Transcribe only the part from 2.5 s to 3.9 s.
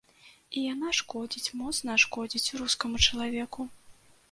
рускаму чалавеку.